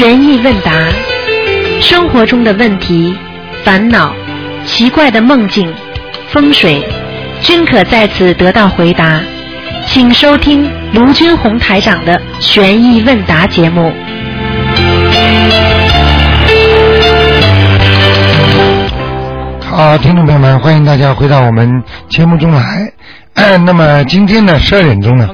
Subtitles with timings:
[0.00, 0.72] 悬疑问答，
[1.82, 3.14] 生活中的问题、
[3.62, 4.14] 烦恼、
[4.64, 5.70] 奇怪的梦境、
[6.30, 6.82] 风水，
[7.42, 9.20] 均可在此得到回答。
[9.84, 13.92] 请收听卢军红台长的悬疑问答节目。
[19.60, 22.90] 好，听众朋友们，欢迎大家回到我们节目中来。
[23.64, 25.28] 那么今天呢，十二点钟呢，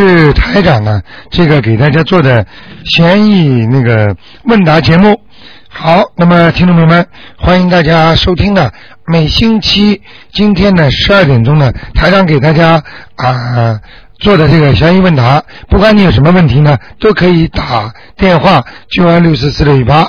[0.00, 2.46] 是台长呢这个给大家做的
[2.86, 5.20] 悬疑那个问答节目。
[5.68, 8.70] 好，那么听众朋友们，欢迎大家收听呢。
[9.06, 10.00] 每星期
[10.32, 12.82] 今天呢十二点钟呢，台长给大家
[13.16, 13.78] 啊
[14.18, 20.08] 做的这个悬疑问答，不管你有什么问题呢，都可以打电话九二六四四六一八。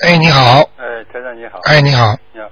[0.00, 0.68] 哎，你好。
[0.76, 1.58] 哎，台长你好。
[1.64, 2.14] 哎，你好。
[2.34, 2.46] 你好。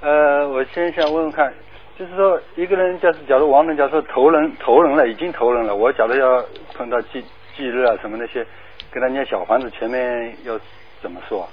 [0.00, 1.50] 呃，我先想问问看，
[1.98, 7.24] 就是说一个人，假是假如亡人，假如投人投人了，已经投人了，我假如要碰到忌
[7.56, 8.44] 忌日啊什么那些，
[8.90, 10.58] 跟他念小房子，前面要
[11.00, 11.48] 怎么说？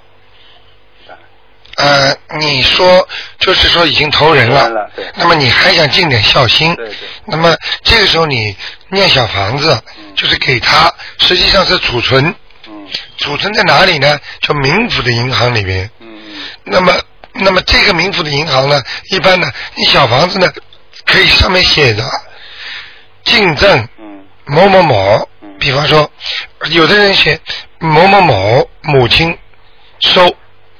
[1.78, 8.54] 呃，你说就是说已经投人了，那么你还想尽点孝心，对对那么这个时候你
[8.90, 9.82] 念小房子，
[10.14, 12.34] 就是给他，实际上是储存，
[12.68, 14.18] 嗯储存在哪里呢？
[14.40, 15.88] 就冥府的银行里边。
[16.00, 16.18] 嗯
[16.64, 16.92] 那么，
[17.34, 20.52] 那么这个名府的银行呢，一般呢，你小房子呢，
[21.06, 22.04] 可以上面写着
[23.24, 26.10] 进赠嗯某某某嗯，比方说，
[26.70, 27.38] 有的人写
[27.78, 29.36] 某某某母亲
[30.00, 30.26] 收，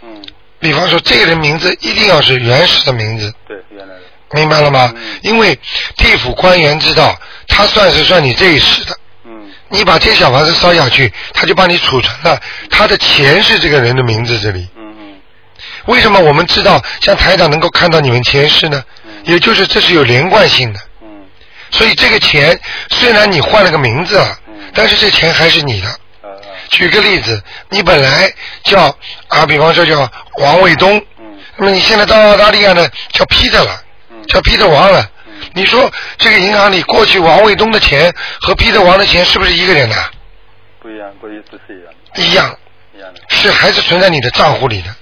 [0.03, 0.23] 嗯，
[0.61, 4.01] 比方说这个人名字一定要是原始的名字，对，原来的，
[4.33, 4.93] 明白了吗？
[4.95, 5.59] 嗯因为
[5.97, 8.97] 地府官员知道，他算是算你这一世的。
[9.25, 14.69] 嗯你把这小房子烧下去，他就帮你储存了，他的钱是这个人的名字这里。
[15.87, 18.83] 为什么我们知道像台长能够看到你们前世呢？
[19.05, 19.11] 嗯。
[19.25, 21.09] 也就是这是有连贯性的，嗯。
[21.71, 22.59] 所以这个钱
[22.91, 25.89] 虽然你换了个名字啊嗯，但是这钱还是你的。
[26.23, 26.39] 呃呃
[26.71, 28.33] 举个例子，你本来
[28.65, 28.97] 叫
[29.29, 31.39] 啊，比方说叫王卫东，嗯。
[31.57, 34.23] 那么你现在到澳大利亚呢叫 Peter 了，嗯。
[34.27, 35.11] 叫 Peter 王了。
[35.27, 35.33] 嗯。
[35.55, 39.97] 你说这个银行里过去王卫东的钱和 Peter 王的钱是不是一个人呐、
[40.81, 42.57] 不一样，不一不是一样的，一样，
[42.97, 43.21] 一样的。
[43.29, 44.89] 是还是存在你的账户里的，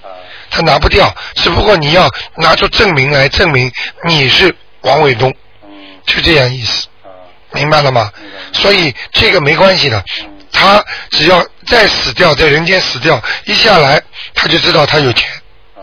[0.51, 3.71] 他拿不掉，只不过你要拿出证明来证明
[4.03, 5.69] 你是王伟东，嗯
[6.05, 7.09] 就这样意思，啊
[7.53, 8.11] 明白了吗？
[8.51, 14.01] 所以这个没关系的，嗯他只要再死掉，在人间死掉，一下来
[14.35, 15.29] 他就知道他有钱，
[15.75, 15.79] 啊，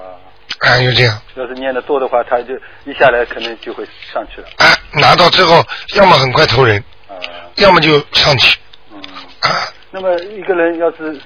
[0.60, 2.52] 啊，就这样，要是念的多的话，他就
[2.84, 5.64] 一下来可能就会上去了，啊，拿到之后，
[5.96, 6.78] 要么很快投人，
[7.08, 7.16] 啊
[7.56, 8.58] 要么就上去，
[8.92, 9.00] 嗯。
[9.40, 11.18] 啊，那么一个人要是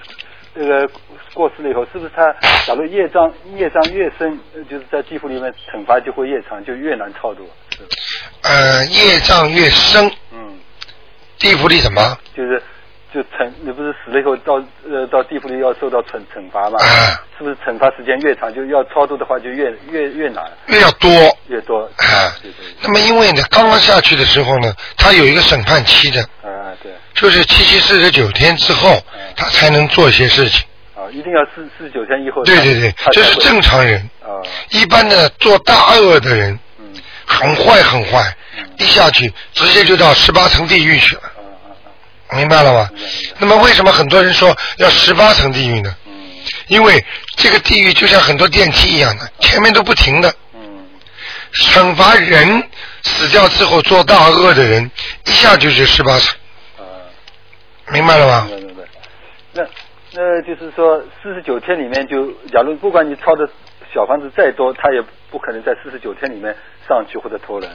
[0.55, 0.89] 这个
[1.35, 2.33] 过世了以后，是不是他
[2.67, 7.49] 假如业障业障越深，呃就是在地府里面惩罚就会越长，就越难超度？
[8.43, 10.59] 呃，业障越深，嗯，
[11.39, 12.19] 地府里什么？
[12.37, 12.63] 就是
[13.15, 16.79] 就惩，你不是死了以后到呃到地府里要受到惩惩罚嘛？
[16.83, 21.11] 啊是不是惩罚时间越长，就要超度的话就越越越难，越要多，
[21.49, 21.83] 越多？
[21.97, 28.97] 啊对对，那么因为呢，刚刚下去的时候呢，他有一个审判期的，啊对，就是七七四十九天之后，
[29.35, 30.65] 他才能做一些事情。
[31.13, 32.43] 啊一定要四四十九天以后。
[32.45, 33.61] 对对对，这是正。
[33.61, 34.01] 常人。
[34.23, 34.41] 啊
[34.71, 36.95] 一般的做大恶的人，嗯
[37.27, 38.35] 很坏很坏，
[38.79, 41.23] 一下去直接就到十八层地狱去了，
[42.33, 42.91] 明白了吗？
[43.39, 45.95] 那么为什么很多人说要十八层地狱呢？
[46.07, 46.13] 嗯
[46.67, 47.05] 因为
[47.37, 50.87] 这个地狱就像很多电梯一样的，前面都不停的嗯
[51.55, 52.69] 惩罚人
[53.03, 54.91] 死掉之后做大恶的人，
[55.27, 56.35] 一下就是十八层，
[56.79, 56.83] 啊。
[57.93, 58.57] 明白了吗明？
[58.57, 58.83] 白明白。
[59.53, 59.63] 那
[60.15, 63.49] 那就是说，四十九天里面就，假如不管你抄的
[63.95, 66.55] 小房子再多，他也不可能在四十九天里面
[66.87, 67.71] 上去或者投人，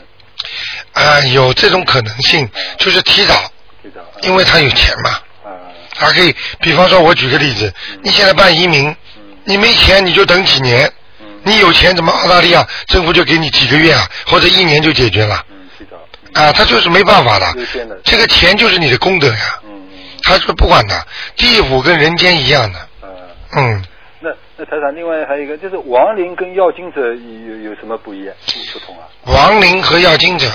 [0.93, 2.47] 啊，有这种可能性，
[2.77, 3.33] 就是提早，
[3.81, 4.01] 提早？
[4.21, 5.09] 因为他有钱嘛，
[5.43, 5.49] 啊。
[5.99, 8.95] 他可以，比方说，我举个例子，你现在办移民，
[9.43, 11.25] 你没钱你就等几年，嗯。
[11.43, 15.43] 你有钱怎么澳大利亚政府就给你几个月啊，或者一年就解决了。
[15.49, 15.97] 嗯，提早。
[16.39, 16.53] 啊？
[16.53, 17.47] 他就是没办法的。
[18.03, 19.59] 这个钱就是你的功德呀，
[20.27, 21.07] 他说不管的，
[21.37, 23.07] 地府跟人间一样的，啊。
[23.55, 23.83] 嗯，
[24.19, 29.07] 那那台长，另外还有一个就是亡灵跟要经者有有什么不一样不不同啊？
[29.25, 30.51] 亡灵和要经者，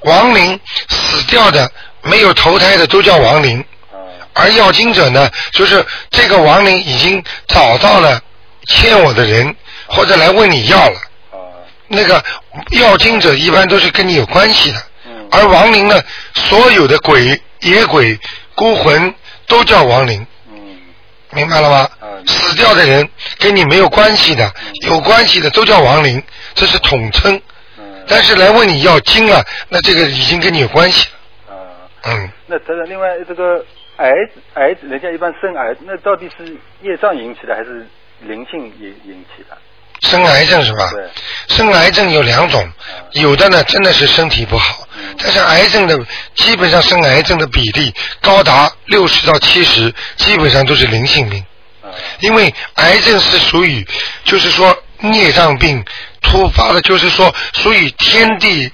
[0.00, 0.58] 亡灵
[0.88, 1.68] 死掉的
[2.02, 3.58] 没有投胎的都叫亡灵，
[3.92, 3.98] 啊
[4.32, 8.20] 而要经者呢，就是这个亡灵已经找到了
[8.68, 9.56] 欠我的人，
[9.88, 11.00] 或者来问你要了。
[11.32, 11.36] 啊
[11.88, 12.22] 那个
[12.72, 16.00] 要经者一般都是跟你有关系的，嗯而亡灵呢，
[16.34, 18.18] 所有的鬼、野鬼、
[18.56, 19.14] 孤魂
[19.46, 20.76] 都叫亡灵，嗯
[21.30, 21.88] 明白了吗？
[22.00, 23.08] 嗯死掉的人
[23.38, 24.52] 跟你没有关系的，
[24.88, 26.20] 有关系的都叫亡灵，
[26.54, 27.40] 这是统称。
[27.78, 31.08] 嗯但是来问你要经了，那这个已经跟你有关系
[31.48, 31.54] 了。
[31.54, 31.58] 啊。
[32.04, 33.64] 嗯，那他的另外这个
[33.98, 34.10] 癌
[34.54, 37.86] 癌，人家一般生癌，那到底是业障引起的还是
[38.20, 39.56] 灵性引引起的？
[40.02, 40.90] 生癌症是吧？
[40.90, 41.08] 对。
[41.56, 42.72] 生癌症有两种，
[43.12, 44.86] 有的呢真的是身体不好，
[45.18, 45.98] 但是癌症的
[46.34, 51.40] 基本上生癌症的比例高达六十到七十，基本上都是灵性病。
[51.82, 51.88] 啊
[52.20, 53.86] 因为癌症是属于，
[54.24, 55.82] 就是说孽障病
[56.20, 58.70] 突发的，就是说属于天地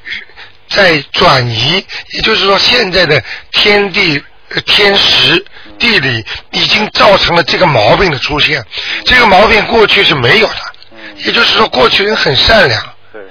[0.69, 1.85] 在转移，
[2.15, 3.23] 也就是说现在的
[3.53, 5.45] 天地、呃天时、
[5.79, 8.65] 地理已经造成了这个毛病的出现。
[9.05, 10.72] 这个毛病过去是没有的，
[11.17, 12.81] 也就是说过去人很善良，
[13.13, 13.23] 对，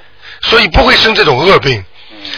[0.42, 1.80] 所以不会生这种恶病。
[1.80, 1.86] 嗯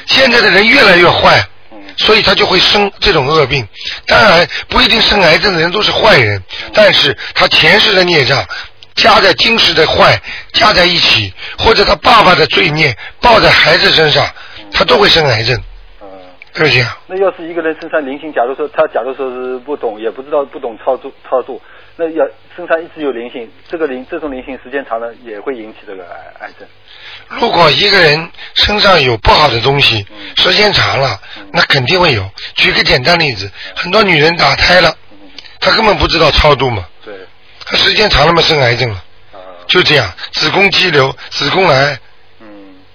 [0.05, 3.67] 现在的人越来越坏，嗯所以他就会生这种恶病。
[4.07, 6.41] 当然，不一定生癌症的人都是坏人，
[6.73, 8.45] 但是他前世的孽障
[8.95, 10.21] 加在今世的坏
[10.53, 14.25] 加在一起，或者他爸爸的罪孽报在孩子身上，
[14.71, 15.61] 他都会生癌症，
[16.01, 16.07] 嗯。
[16.53, 16.89] 就是这样。
[17.07, 21.61] 那要是一个人身上灵性，假如说他假如说是不懂，也不知道不懂操作操作，
[21.95, 22.25] 那要
[22.55, 26.67] 身上一直有灵性，这个灵这种灵性时间长了也会引起这个癌癌症。
[27.39, 30.05] 如果一个人身上有不好的东西，
[30.35, 31.19] 时间长了，
[31.51, 32.27] 那肯定会有。
[32.55, 35.29] 举个简单例子，很多女人打胎了，嗯，
[35.59, 37.13] 她根本不知道超度嘛，对，
[37.65, 38.95] 她时间长了嘛生癌症了，
[39.31, 39.37] 啊，
[39.67, 41.99] 就这样，子宫肌瘤、子宫癌，
[42.39, 42.47] 嗯，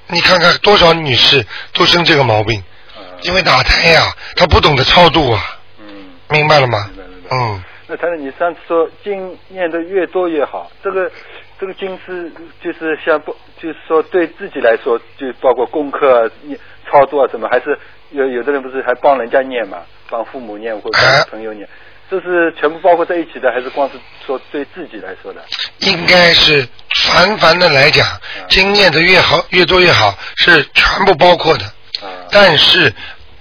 [0.09, 2.63] 你看看多少女士都生这个毛病，
[2.97, 5.87] 啊，因为打胎呀、她不懂得超度啊，嗯。
[6.31, 6.91] 明白了吗
[7.31, 11.11] 嗯，那谈谈你上次说经念的越多越好，这个
[11.59, 12.31] 这个经是
[12.63, 16.59] 就是像不就是说对自己来说，就包括功课啊、念
[16.91, 17.79] 操作啊什么，还是
[18.11, 19.79] 有有的人不是还帮人家念嘛，
[20.11, 21.67] 帮父母念或者哎帮朋友念，
[22.11, 23.95] 这是全部包括在一起的，还是光是
[24.27, 25.43] 说对自己来说的？
[25.79, 26.69] 应该是
[27.07, 28.07] 凡凡的来讲，
[28.51, 31.65] 经念的越好越多越好，是全部包括的。
[32.03, 32.93] 啊，但是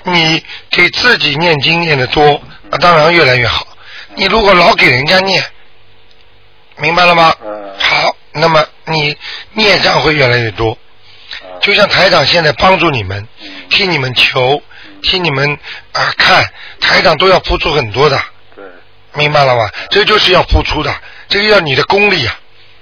[0.04, 0.42] 你
[0.72, 3.68] 给自己念经念的多，那当然越来越好。
[4.18, 5.44] 你如果老给人家念，
[6.78, 7.36] 明白了吗？
[7.40, 7.72] 嗯。
[7.80, 9.16] 好，那么你
[9.54, 10.72] 孽障会越来越多。
[10.72, 13.48] 啊就像台长现在帮助你们，嗯。
[13.70, 14.62] 替你们求，
[15.04, 15.60] 替你们
[15.92, 16.50] 啊看，
[16.82, 18.20] 台长都要付出很多的，
[18.56, 18.66] 对。
[19.14, 19.70] 明白了吗？
[19.92, 20.92] 这就是要付出的，
[21.30, 22.40] 这个要你的功力啊。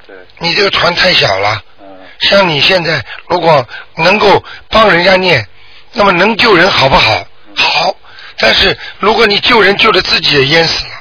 [0.07, 1.85] 对，你这个船太小了，嗯。
[2.21, 3.67] 像你现在如果
[3.97, 5.45] 能够帮人家念，
[5.91, 7.27] 那么能救人好不好？
[7.57, 7.93] 好，
[8.37, 10.91] 但是如果你救人救的自己也淹死了，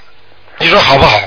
[0.58, 1.20] 你说好不好？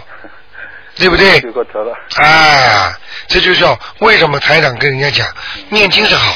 [0.96, 1.40] 对不对？
[1.42, 2.98] 回过头了，啊，
[3.28, 5.28] 这就叫为什么台长跟人家讲，
[5.70, 6.36] 念经是好，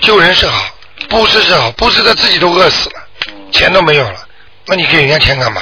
[0.00, 0.74] 救人是好，
[1.10, 2.96] 布施是好，布施他自己都饿死了，
[3.28, 4.26] 嗯，钱都没有了，
[4.66, 5.60] 那你给人家钱干嘛？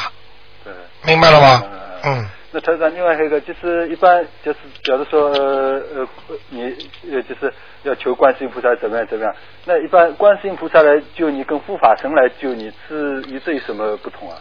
[0.62, 0.72] 对。
[1.02, 1.64] 明白了吗？
[2.04, 6.08] 嗯嗯，那台长，另外还有一个就是一般就是，假如说呃呃
[6.50, 6.62] 你
[7.10, 7.52] 呃就是
[7.82, 9.34] 要求观世音菩萨怎么样怎么样，
[9.64, 14.38] 那一般观世音菩萨来救你跟护法神来救你是与这有什么不同啊？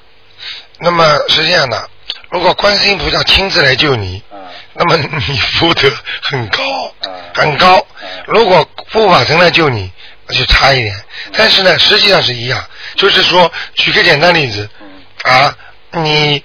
[0.80, 1.90] 那么是这样的，
[2.30, 4.38] 如果观世音菩萨亲自来救你，啊
[4.74, 5.92] 那么你福德
[6.22, 6.64] 很高
[7.02, 7.86] 啊，很高啊。
[8.26, 9.92] 如果护法神来救你，
[10.28, 10.96] 那就差一点。
[11.34, 12.64] 但是呢，实际上是一样。
[12.96, 15.58] 就是说，举个简单例子嗯啊，
[15.92, 16.44] 你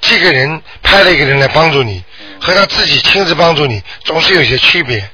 [0.00, 2.02] 这个人派了一个人来帮助你，
[2.40, 4.98] 和他自己亲自帮助你，总是有些区别。
[5.00, 5.10] 啊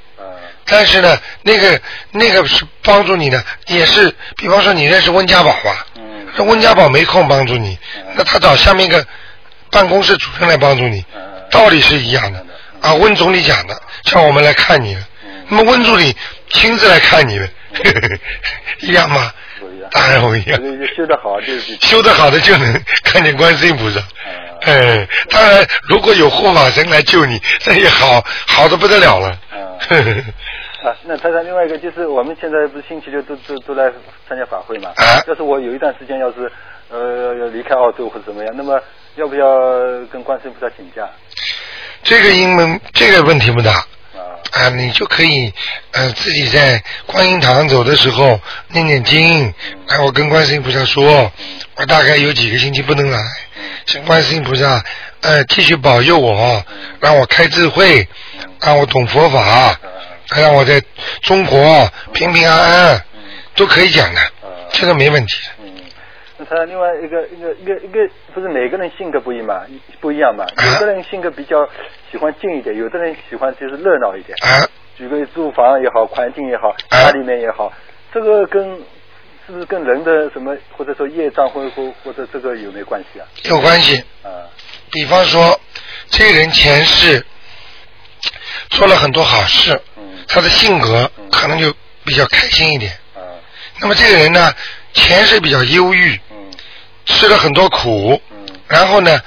[0.67, 1.81] 但是呢，那个
[2.13, 6.03] 那个是帮助你的，也是，比方说你认识温家宝吧，嗯
[6.41, 7.79] 那温家宝没空帮助你，
[8.17, 9.05] 那他找下面一个
[9.71, 11.21] 办公室主任来帮助你，嗯
[11.51, 12.43] 道理是一样的
[12.81, 12.95] 啊。
[12.95, 15.03] 温总理讲的，叫我们来看你了，
[15.49, 16.17] 那么温总理
[16.49, 17.47] 亲自来看你了，
[18.81, 19.31] 一样吗？
[19.61, 20.79] 不一样，当然不一样这。
[20.79, 24.01] 个修得好就是 修得好的就能 看见观世音菩萨。
[24.63, 29.39] 哎，当然，如果有护法神来救你，那也好，好的不得了了。
[30.83, 33.93] 啊，那台长，另外一个就是我们现在不是星期六都都都来
[34.29, 34.91] 参加法会嘛？
[34.97, 36.51] 啊要是我有一段时间要是
[36.89, 38.81] 呃要离开澳洲或者怎么样，那么
[39.17, 39.47] 要不要
[40.11, 41.07] 跟观世音菩萨请假？
[42.03, 45.53] 这个因为这个问题不大啊啊，你就可以
[45.93, 49.53] 呃自己在观音堂走的时候念念经，
[49.87, 51.31] 哎，我跟观世音菩萨说，
[51.77, 53.19] 我大概有几个星期不能来，
[53.85, 54.83] 请观世音菩萨
[55.21, 56.65] 呃继续保佑我，
[57.01, 58.09] 让我开智慧，
[58.63, 59.79] 让我懂佛法，
[60.37, 60.83] 让我在
[61.23, 63.05] 中国平平安安，
[63.57, 64.21] 都可以讲的，
[64.73, 65.65] 这个没问题的。
[65.65, 65.75] 嗯，
[66.39, 67.99] 那他另外一个一个一个一个
[68.33, 69.63] 不是每个人性格不一嘛，
[70.01, 70.45] 不一样嘛，
[70.75, 71.69] 有的人性格比较
[72.11, 74.37] 喜欢静一点，有的人喜欢就是热闹一点。
[74.43, 77.73] 啊，举个住房也好，环境也好，啊家里面也好，
[78.15, 78.77] 这个跟
[79.47, 83.27] 是不是跟人的什么或者说业障或或或者这个有没有关系啊？
[83.45, 83.97] 有关系。
[84.23, 84.47] 啊
[84.93, 85.61] 比方说，
[86.09, 87.25] 这个人前世
[88.71, 89.81] 做了很多好事，嗯
[90.31, 92.93] 他的性格可能就比较开心一点。
[93.15, 93.21] 啊
[93.81, 94.55] 那么这个人呢，
[94.95, 96.37] 前世比较忧郁，嗯
[97.07, 99.21] 吃了很多苦，嗯然后呢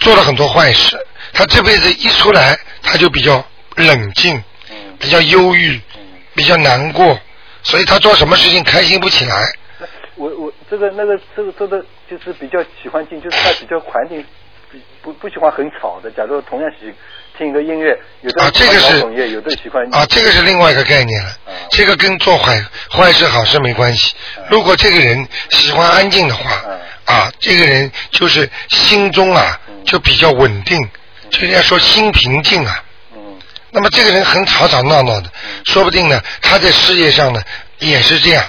[0.00, 0.98] 做了很多坏事，
[1.32, 3.44] 他这辈子一出来他就比较
[3.76, 6.06] 冷静，嗯比较忧郁，嗯。
[6.32, 7.18] 比较难过，
[7.62, 9.52] 所以他做什么事情开心不起来。
[10.14, 14.24] 我我这个那个这个这个就是比较喜欢静，就是他比较环境
[14.70, 16.10] 比不不喜欢很吵的。
[16.12, 16.94] 假如同样喜
[17.40, 21.56] 听一个音乐，有的喜欢这个是摇滚乐，有的喜欢啊，这个是另外一个概念了啊。
[21.70, 24.44] 这个跟做坏坏事好事没关系啊。
[24.50, 26.50] 如果这个人喜欢安静的话
[27.06, 30.78] 啊，啊，这个人就是心中啊嗯就比较稳定，
[31.30, 32.84] 就人家说心平静啊。
[33.14, 33.38] 嗯
[33.70, 35.30] 那么这个人很吵吵闹闹的，
[35.64, 37.40] 说不定呢，他在事业上呢
[37.78, 38.44] 也是这样。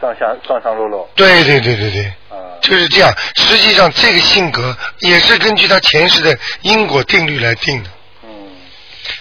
[0.00, 2.23] 上下上上落落对对对对对，啊
[2.68, 3.14] 就是这样。
[3.36, 7.90] 实际上，这个性格也是根据他前世的因果定律来定的。
[8.24, 8.30] 嗯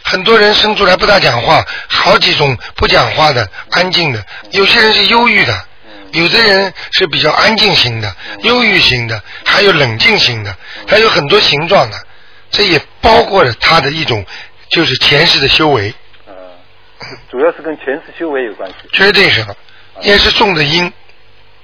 [0.06, 5.66] 很多人生出来不大讲话，好几种不讲话的、安静的，有些人是忧郁的，
[6.12, 10.56] 有的人是比较安静型的、忧郁型的，还有冷静型的，
[10.88, 11.98] 还有很多形状的，
[12.52, 14.26] 这也包括了他的一种
[14.70, 15.94] 就是前世的修为，
[16.28, 16.32] 啊，
[17.32, 19.56] 主要是跟前世修为有关系，绝对是的，
[20.02, 20.92] 也是种的因。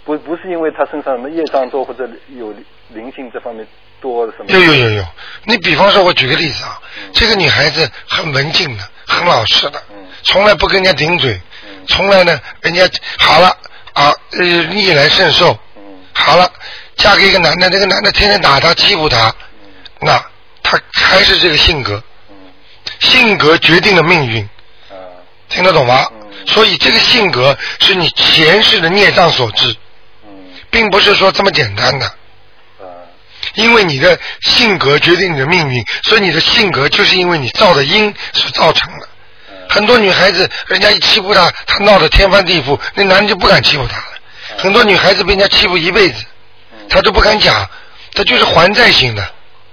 [0.10, 2.51] 不不是因为他身上什么业障多或者有
[2.88, 3.68] 灵性这方面
[4.01, 4.46] 多什么。
[4.48, 5.06] 有有有有，
[5.44, 6.82] 你比方说，我举个例子啊，
[7.13, 12.89] 这个女孩子很文静的，很老实的嗯，从来不跟人家顶嘴嗯，从来呢，人家
[13.20, 13.56] 好了
[13.94, 15.84] 啊，呃，逆来顺受，嗯。
[16.12, 16.51] 好了，
[16.96, 19.32] 嫁给一个男的，那个男的天天打她欺负她，
[20.01, 20.20] 那
[20.63, 22.01] 她还是这个性格，
[22.32, 22.36] 嗯。
[23.00, 24.42] 性格决定了命运，
[24.89, 25.22] 啊。
[25.50, 26.10] 听得懂吗？
[26.20, 26.48] 嗯？
[26.48, 29.75] 所以这个性格是你前世的孽障所致，嗯
[30.70, 32.06] 并不是说这么简单的。
[32.06, 32.14] 啊
[33.56, 39.08] 因为你的性格决定你的命运，所以你的性格就是因为你造的因所造成的。
[39.68, 44.58] 很多女孩子，人家一欺负她，她闹得天翻地覆，那男人就不敢欺负她了。
[44.58, 46.24] 很多女孩子被人家欺负一辈子，
[46.90, 47.68] 她都不敢讲，
[48.14, 49.24] 她就是还债型的，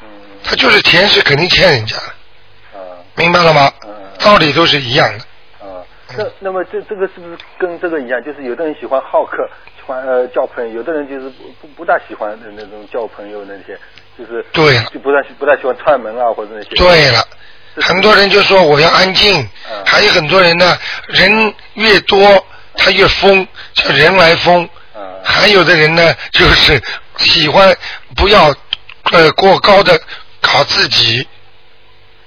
[0.02, 0.08] 嗯
[0.44, 2.78] 她就是前世肯定欠人家，啊
[3.14, 3.90] 明白了吗嗯？
[4.18, 5.24] 道理都是一样的。
[6.08, 8.22] 啊，那那么这这个是不是跟这个一样？
[8.22, 13.78] 就是有的人喜欢好客，喜欢呃交朋友，有的人就是不不不大喜欢的那种交朋友那些，
[14.18, 16.68] 就是对就不大不大喜欢串门啊或者那些。
[16.76, 17.26] 对了，
[17.80, 22.46] 很多人就说我要安静嗯，还有很多人呢，人越多
[22.76, 24.62] 他越疯，叫人来疯。
[24.64, 24.70] 嗯
[25.28, 26.80] 还有的人呢，就是
[27.16, 27.76] 喜欢
[28.14, 28.54] 不要
[29.12, 30.00] 呃过高的
[30.40, 31.26] 搞自己，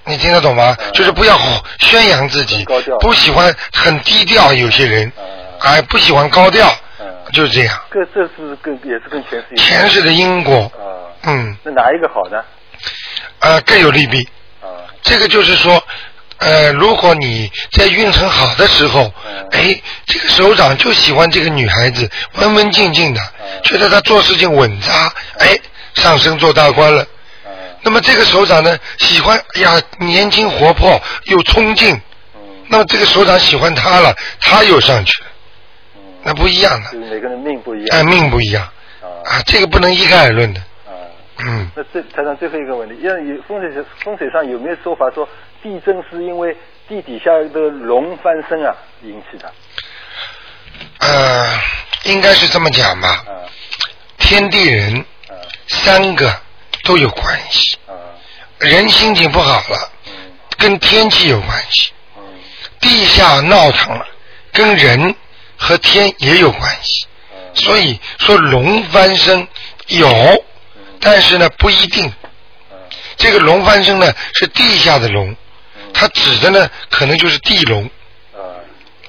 [0.10, 0.76] 你听得懂吗？
[0.80, 1.38] 嗯就是不要
[1.80, 2.66] 宣扬自己
[3.00, 4.52] 不喜欢很低调。
[4.52, 5.24] 有些人嗯
[5.60, 6.68] 哎不喜欢高调，
[7.00, 7.80] 嗯，就是这样。
[7.92, 12.42] 这这是跟也是跟前世前世的因果，啊，嗯，那哪一个好呢？
[13.40, 14.28] 呃各有利弊。
[14.62, 14.68] 啊
[15.02, 15.82] 这个就是说，
[16.40, 25.58] 呃，如果你在运程好的时候，嗯哎，这个首长就喜欢这个女孩子，文文静静的，嗯觉得她做事情稳扎，哎，
[25.94, 27.06] 上升做大官了。
[27.80, 31.96] 啊那么这个首长呢，喜欢，哎呀，年轻活泼有冲劲，
[32.36, 32.42] 嗯。
[32.68, 35.24] 那么这个首长喜欢他了，他又上去。
[35.24, 35.30] 了，
[35.96, 37.88] 嗯，那不一样的，就是每个人命不一样。
[37.92, 38.64] 哎，样命不一样。
[39.02, 39.08] 啊。
[39.26, 40.92] 啊，这个不能一概而论的，啊。
[41.40, 41.72] 嗯。
[41.76, 45.28] 那这台上最后一个问题，因为有风水风水上有没有说法说
[45.64, 46.56] 地震是因为
[46.88, 49.52] 地底下的龙翻身啊引起的？
[51.00, 51.60] 呃，
[52.04, 53.48] 应该是这么讲吧，啊。
[54.18, 55.34] 天地人啊。
[55.68, 56.30] 三个
[56.84, 57.78] 都有关系。
[57.88, 57.94] 啊
[58.60, 60.14] 人心情不好了，嗯
[60.58, 62.24] 跟天气有关系；嗯
[62.82, 64.06] 地下闹腾了，
[64.52, 65.16] 跟人
[65.56, 67.06] 和天也有关系。
[67.32, 69.48] 嗯所以说龙翻身
[69.88, 70.44] 有，
[71.00, 72.06] 但是呢不一定。
[72.72, 72.78] 嗯
[73.16, 75.36] 这个龙翻身呢是地下的龙，
[75.94, 77.86] 它指的呢可能就是地龙，
[78.34, 78.40] 啊，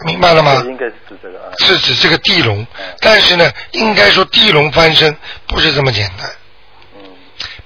[0.07, 0.63] 明白了吗？
[0.65, 1.51] 应该是指这个啊。
[1.59, 2.65] 是指这个地龙，
[3.01, 6.37] 但是呢，应该说地龙翻身不是这么简单，嗯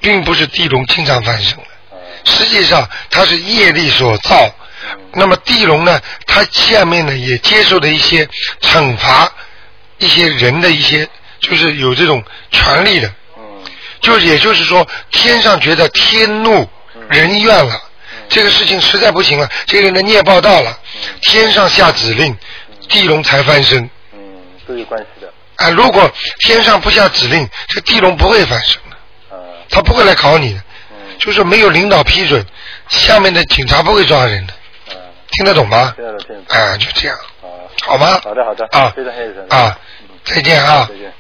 [0.05, 1.63] 并不是地龙经常翻身的。
[1.63, 1.97] 啊
[2.27, 4.55] 实际上它是业力所造。
[5.13, 8.29] 那么地龙呢，它下面呢也接受了一些
[8.61, 9.33] 惩罚，
[9.99, 11.09] 一些人的一些
[11.41, 13.43] 就是有这种权利的，嗯。
[14.01, 16.69] 就是也就是说天上觉得天怒
[17.09, 17.81] 人怨了，
[18.29, 20.79] 这个事情实在不行了，这个人的孽报到了，
[21.23, 22.37] 天上下指令，
[22.89, 23.89] 地龙才翻身。
[24.13, 24.19] 嗯，
[24.67, 25.33] 都有关系的。
[25.57, 28.79] 啊，如果天上不下指令，这地龙不会翻身
[29.75, 30.59] 他不会来搞你的。
[30.59, 30.65] 嗯
[31.19, 32.45] 就是没有领导批准，
[32.89, 34.53] 下面的警察不会抓人的，
[34.93, 34.99] 啊，
[35.31, 35.93] 听得懂吗？
[35.97, 37.47] 听得懂听得懂啊，就这样，啊。
[37.87, 38.21] 好吗？
[38.25, 39.79] 好的好的啊非常谢谢啊，
[40.25, 40.97] 再见啊再！
[40.97, 41.13] 见。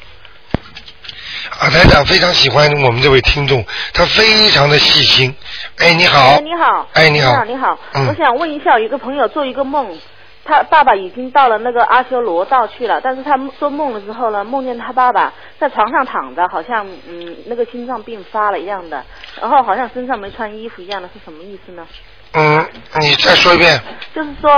[1.60, 5.34] 啊，台长非常喜欢我们这位听众，他非常的细心。
[5.78, 6.88] 哎，你好哎，，你好。
[6.94, 7.78] 哎你好你好，你好。
[7.94, 9.96] 嗯我想问一下，有一个朋友做一个梦，
[10.44, 19.02] 他爸爸已经到了那个阿修罗道去了，但是他做梦的时候呢，梦见他爸爸在床上躺着，好像嗯那个心脏病发了一样的，
[19.40, 21.86] 然后好像身上没穿衣服一样的，是什么意思呢？
[22.34, 22.66] 嗯，
[23.00, 23.80] 你再说一遍。
[24.14, 24.50] 就是说，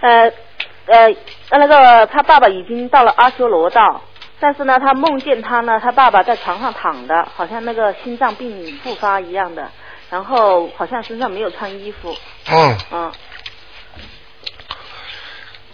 [0.00, 0.30] 呃
[0.86, 1.16] 呃，
[1.58, 4.02] 那个他爸爸已经到了阿修罗道，
[4.38, 9.66] 但是呢，他梦见他呢，他爸爸在床上躺着，好像那个心脏病复发一样的，
[10.10, 12.14] 然后好像身上没有穿衣服，
[12.50, 13.12] 嗯，嗯，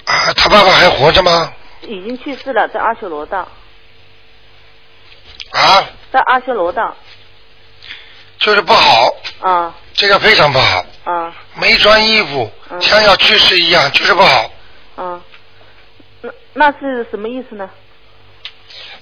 [0.09, 1.53] 啊，他爸爸还活着吗？
[1.83, 3.47] 已经去世了，在阿修罗道，
[5.51, 6.97] 啊，在阿修罗道，
[8.39, 9.75] 就是不好，啊。
[9.95, 11.35] 这个非常不好，啊。
[11.55, 12.81] 没穿衣服，嗯。
[12.81, 14.51] 像要去世一样，就是不好。
[14.97, 15.21] 啊，
[16.23, 17.69] 那那是什么意思呢？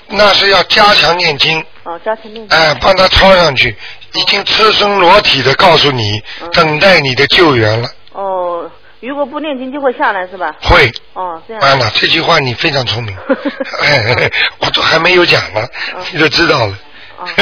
[0.09, 3.77] 那是要加强念经，哦，加强念经，哎，帮他抄上去，
[4.13, 6.51] 已经赤身裸体的告诉你，嗯。
[6.51, 7.89] 等待你的救援了。
[9.00, 10.55] 哦，如果不念经就会下来是吧？
[10.62, 13.17] 会，哦，这样，完了，这句话你非常聪明，
[13.83, 15.61] 哎，我都还没有讲呢，
[15.95, 16.79] 嗯你就知道了，
[17.19, 17.25] 哦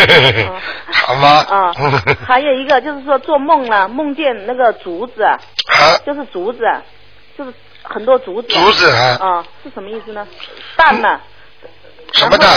[0.48, 0.60] 哦
[0.92, 1.28] 好吗？
[1.48, 1.72] 啊，
[2.26, 5.38] 还有一个就是说做梦了，梦见那个竹子，啊，
[5.72, 6.82] 啊，就是竹子，啊，
[7.38, 8.48] 就是很多竹子。
[8.48, 10.26] 竹子啊，啊，是什么意思呢？
[10.76, 11.20] 断了。
[12.12, 12.48] 什么蛋？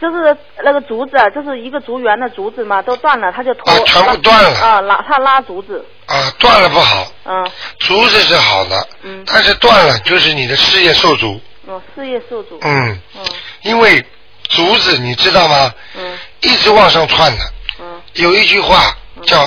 [0.00, 3.72] 就是那个竹子，啊，就是一个竹园的竹子嘛，都断了，他就拖。
[3.72, 12.58] 啊全部断了啊，拉他拉竹子，啊，断了不好，嗯竹子是好的，嗯但是断了就是你的事业受阻，哦，事业受阻。
[12.62, 13.24] 嗯，嗯
[13.62, 14.04] 因为
[14.48, 15.72] 竹子你知道吗？
[15.98, 17.44] 嗯一直往上窜的，
[17.80, 19.46] 嗯有一句话叫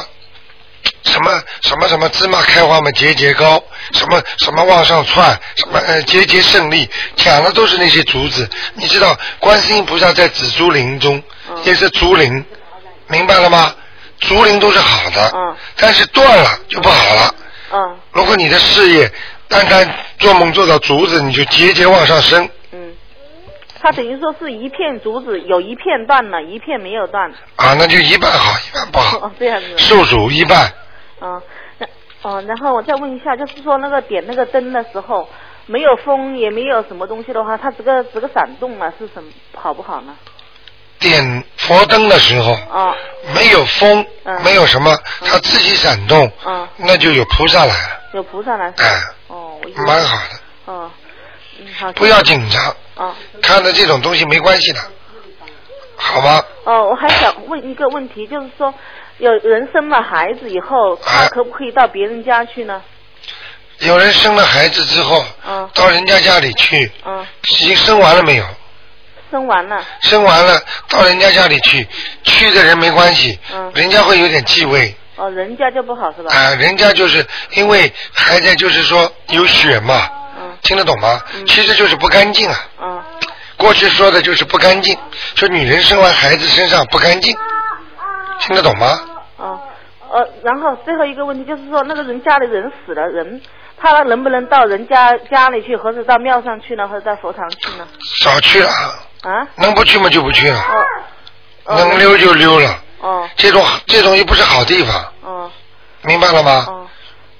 [1.03, 3.61] 什么什么什么芝麻开花嘛节节高，
[3.91, 8.49] 什么什么往上窜，什么呃节节胜利，讲的都是那些竹子。
[8.73, 12.43] 你知道观世音菩萨在紫竹林中嗯也是竹林，
[13.07, 13.73] 明白了吗？
[14.19, 17.35] 竹林都是好的，嗯但是断了就不好了。
[17.73, 19.11] 嗯如果你的事业
[19.47, 22.49] 单单做梦做到竹子，你就节节往上升
[23.83, 27.29] 嗯，他等于说是一片竹子，有一片断了，一片没有断。
[27.57, 29.77] 啊，那就一半好，一半不好哦，，这样子。
[29.77, 30.71] 受阻一半。
[31.21, 31.41] 嗯，
[31.79, 31.87] 那
[32.21, 35.27] 哦，然后我再问一下，就是说那个点那个灯的时候，
[35.65, 40.15] 没有风也没有什么东西的话，它这个这个闪动啊是什么好不好呢？
[40.99, 42.95] 点佛灯的时候，哦
[43.35, 48.73] 没有风，嗯没有什么，它自己闪动，嗯，那就有菩萨来了，有菩萨来。
[48.77, 50.91] 哎，哦，蛮好的，哦。
[51.95, 54.79] 不要紧张，哦看到这种东西没关系的，
[55.95, 56.43] 好吗？
[56.65, 58.73] 哦，我还想问一个问题，就是说，
[59.17, 62.81] 有人生了孩子以后，他啊可不可以到别人家去呢？
[63.79, 68.45] 有人生了孩子之后，嗯到人家家里去，嗯，已经生完了没有？
[69.31, 69.83] 生完了。
[70.01, 71.85] 生完了到人家家里去，
[72.23, 76.31] 去的人没关系，嗯人家会有点忌讳，哦，人家就不好是吧？
[76.33, 80.22] 啊、人家就是因为还在就是说有血嘛，嗯
[80.63, 81.21] 听得懂吗？
[81.35, 82.55] 嗯其实就是不干净啊。
[82.81, 83.03] 嗯
[83.55, 84.97] 过去说的就是不干净，
[85.35, 87.33] 说女人生完孩子身上不干净，
[88.39, 88.99] 听得懂吗？
[89.37, 89.59] 哦
[90.11, 93.41] 呃，然后最后一个问题就是说，那个人家里人死了，人
[93.79, 97.87] 他能不能到人家家里去，或者到庙上去呢，或者到佛堂去呢？
[98.19, 99.47] 少去了啊，啊？
[99.55, 100.85] 能不去吗就不去了，哦。
[101.65, 102.83] 哦能溜就溜了。
[102.99, 105.49] 哦这种这种又不是好地方，哦
[106.01, 106.65] 明白了吗？
[106.67, 106.87] 哦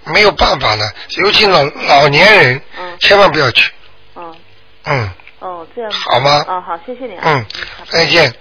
[0.05, 0.91] 没有办法的，
[1.23, 3.71] 尤其老老年人，嗯千万不要去。
[4.15, 4.35] 嗯
[4.85, 5.91] 嗯，哦，这样。
[5.91, 7.21] 好吗哦，好，谢谢你啊。
[7.25, 7.45] 嗯
[7.85, 8.33] 再见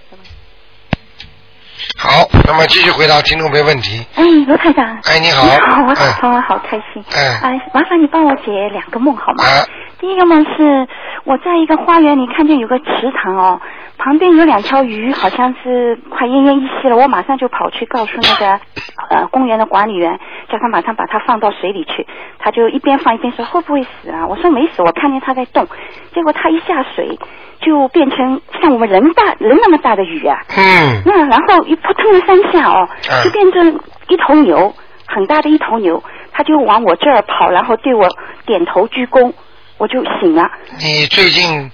[1.98, 4.04] 好，那么继续回答听众朋友问题。
[4.14, 4.98] 哎，罗台长。
[5.04, 7.04] 哎你好你好，我哎打通了，好开心。
[7.12, 9.44] 哎哎，麻烦你帮我解两个梦好吗？
[9.44, 9.66] 啊
[10.00, 10.88] 第一个梦是
[11.24, 12.84] 我在一个花园里看见有个池
[13.22, 13.60] 塘哦，
[14.04, 16.96] 旁边有两条鱼，好像是快奄奄一息了。
[16.96, 18.60] 我马上就跑去告诉那个
[19.10, 20.18] 呃公园的管理员，
[20.50, 22.04] 叫他马上把它放到水里去。
[22.40, 24.26] 他就一边放一边说会不会死啊？
[24.26, 25.68] 我说没死，我看见它在动。
[26.12, 27.16] 结果它一下水
[27.60, 30.36] 就变成像我们人大人那么大的鱼啊。
[30.56, 34.74] 嗯那然后一扑腾了三下哦嗯，就变成一头牛，
[35.06, 38.08] 很大的一头牛，它就往我这儿跑，然后对我
[38.46, 39.32] 点头鞠躬，
[39.78, 40.50] 我就醒了。
[40.80, 41.70] 你最近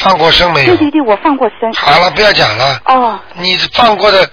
[0.00, 0.90] 放过生没有对？
[0.90, 1.72] 对对，我放过生。
[1.72, 2.80] 好了，不要讲了。
[2.84, 4.30] 哦你放过的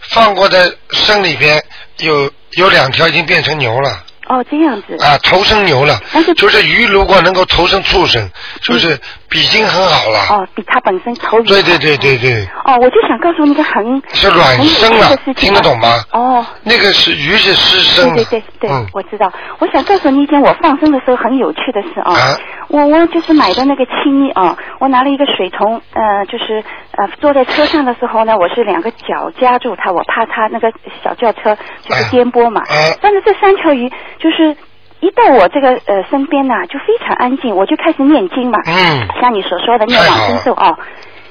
[0.00, 1.62] 放过的生里边
[1.98, 4.96] 有有两条已经变成牛了哦，这样子。
[5.02, 6.34] 啊，投生牛了但是。
[6.34, 8.30] 就是鱼如果能够投生畜生，
[8.62, 8.98] 就是
[9.32, 10.18] 已经很好了。
[10.30, 11.44] 哦，比它本身投鱼。
[11.44, 12.18] 对对对对。
[12.18, 15.88] 对，哦，我就想告诉你一个很是卵生的听得懂吗？
[16.12, 16.46] 哦。
[16.62, 18.14] 那个是鱼是湿生。
[18.14, 19.32] 对对对对，嗯我知道。
[19.58, 22.12] 我想告诉你一件我放生的时候很有趣的事啊。
[22.12, 22.36] 啊
[22.68, 26.62] 我我就是买的那个青衣啊，我拿了一个水桶，呃，就是
[26.98, 30.70] 呃坐在车上的时候呢，我是两个脚夹住它，我怕它那个
[31.02, 32.60] 小轿车就是颠簸嘛。
[32.60, 34.56] 啊但是这三条鱼就是
[35.00, 40.78] 一到我这个呃身边呐、就非常安静，我就开始念经嘛，嗯像你所说的念往生咒哦。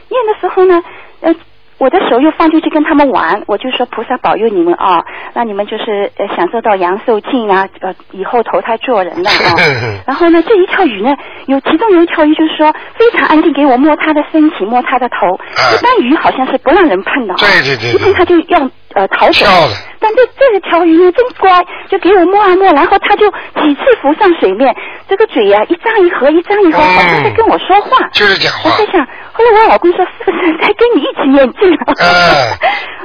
[0.10, 0.82] 念的时候呢，
[1.22, 1.36] 呃，
[1.80, 9.54] 我的手又放进去跟他们玩，我就说菩萨保佑你们啊，让你们就是呃享受到阳寿尽啊，呃以后投胎做人了啊。
[10.08, 11.14] 然后呢，这一条鱼呢，
[11.48, 15.28] 有其中有一条鱼就是说非常安静，给我摸它的身体，摸它的头。
[15.36, 18.60] 啊一般鱼好像是不让人碰的啊，对对对对一碰它就要
[18.98, 19.32] 呃逃走。
[19.34, 24.76] 跳了但这这条鱼呢真乖，就给我摸啊摸，然后它就几次浮上水面，
[25.08, 28.08] 这个嘴呀、一张一合，一张一合，嗯好像在跟我说话。
[28.14, 31.94] 就是讲话我在想，后来我老公说是不是在跟你一起念经啊？
[32.00, 32.08] 嗯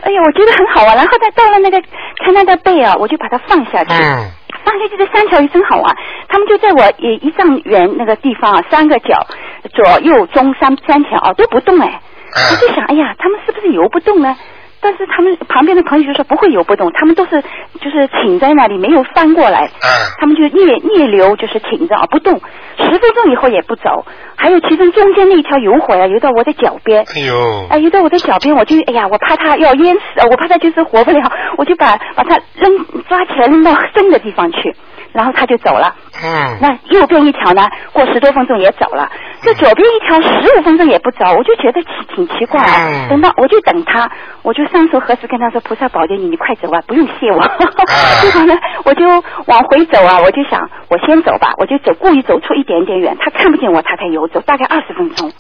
[0.03, 0.97] 哎 呀，我觉得很好玩。
[0.97, 1.81] 然后再到了那个
[2.25, 3.93] 看他的背啊，我就把它放下去。
[3.93, 4.31] 嗯
[4.65, 5.97] 放下去这三条鱼真好玩，
[6.29, 9.27] 他们就在我一一丈远那个地方啊，三个角，
[9.75, 12.01] 左右中三三条啊都不动哎。
[12.35, 14.37] 嗯我就想，哎呀，他们是不是游不动呢？
[14.83, 17.41] 但是他们旁边的朋友就说不会游不动，他们都是
[17.81, 19.65] 就是挺在那里没有翻过来。
[19.67, 19.89] 嗯。
[20.19, 22.35] 他们就逆逆流，就是挺着啊不动，
[22.77, 24.05] 十分钟以后也不走。
[24.37, 34.75] 还有其中中间那一条游回来，游到我的脚边，哎呦，哎，游到我的脚边，我就哎呀，我怕它要淹死，呃我怕它就是活不了，我就把把它扔抓起来扔到深的地方去，
[35.13, 35.95] 然后他就走了。
[36.23, 39.11] 嗯，那右边一条呢，过十多分钟也走了，
[39.43, 42.89] 这左边一条十五分钟也不走，我就觉得挺挺奇怪啊。
[42.89, 44.11] 嗯等到我就等他，
[44.43, 47.41] 我就双手合十跟他说：“菩萨保佑你，你快走啊，不用谢我。
[47.41, 47.51] 啊
[48.23, 49.07] 结果呢，我就
[49.47, 55.31] 往回走啊，我就想我先走吧，我就走，故意走出一点点远，他看不见我，他才游走，大概二十分钟。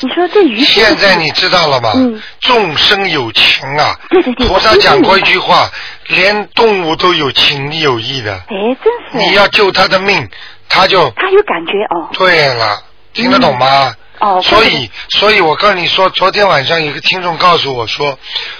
[0.00, 1.92] 你说这鱼现在你知道了吗？
[1.94, 3.98] 嗯众生有情啊。
[4.10, 5.70] 对对对菩萨讲过一句话，
[6.08, 8.34] 连动物都有情有义的。
[8.34, 10.28] 哎，真是你要救他的命，
[10.68, 12.82] 他就他有感觉哦对了，
[13.14, 13.94] 听得懂吗？
[14.18, 18.18] 哦，所以，所以我跟你说，昨天晚上有个听众告诉我说，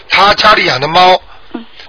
[0.08, 1.20] 他家里养的猫，嗯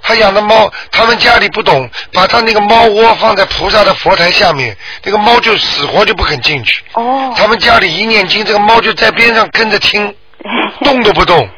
[0.02, 6.82] 他养的猫，他们家里不懂，把他那个猫窝放在菩萨的佛台下面，那个猫就死活就不肯进去。
[6.94, 10.14] 哦，他们家里一念经，这个猫就在边上跟着听，
[10.84, 11.50] 动都不动，哎，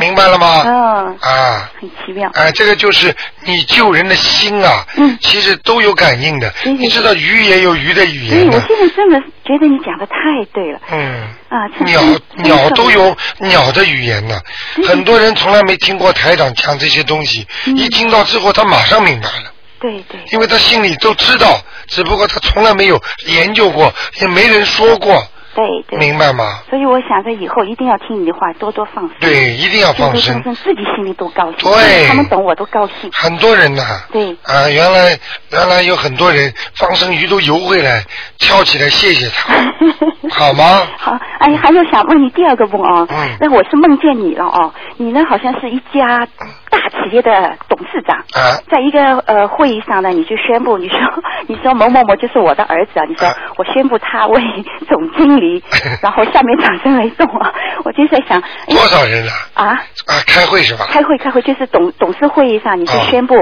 [0.00, 0.62] 明白了吗？
[0.64, 1.70] 嗯，啊。
[1.80, 2.30] 很奇妙。
[2.34, 5.18] 哎，这个就是你救人的心啊，嗯。
[5.20, 6.50] 其实都有感应的。
[6.62, 10.14] 对对你知道鱼也有鱼的语言的，现在真的觉得你讲的太
[10.52, 10.80] 对了。
[10.90, 11.28] 嗯。
[11.48, 11.66] 啊！
[11.84, 12.02] 鸟
[12.36, 14.38] 鸟都有鸟的语言呢，
[14.76, 17.76] 嗯很多人从来没听过台长讲这些东西，嗯。
[17.76, 25.26] 一听到之后他马上明白了，对对，因为他心里都知道，只不过他从来没有研究过，也没人说过，
[25.58, 25.98] 对对。
[25.98, 26.60] 明白吗？
[26.70, 29.16] 所以我想着以后一定要听你的话，多多放生。
[29.20, 30.54] 对，一定要放生多多放。
[30.54, 31.70] 生，自己心里都高兴。
[31.72, 33.10] 对他们懂我都高兴。
[33.12, 35.18] 很多人呐、对啊，原来
[35.50, 38.04] 原来有很多人放生鱼都游回来，
[38.38, 39.54] 跳起来谢谢他，
[40.30, 40.82] 好吗？
[40.96, 46.26] 好，哎，还有想问你第二个梦哦，嗯那我是梦见你了哦，你呢好像是一家
[46.70, 50.98] 大企业的董事长，啊在一个呃会议上呢，你就宣布，你说
[51.46, 54.42] 你说某某某就是我的儿子啊，你说啊我宣布他为
[54.88, 55.47] 总经理，
[56.02, 57.52] 然后下面掌声雷动啊，
[57.84, 59.32] 我就在想，哎多少人啊？
[59.54, 59.64] 啊，
[60.06, 60.86] 啊，开会是吧？
[60.90, 63.34] 开会开会就是董董事会议上，你就啊宣布，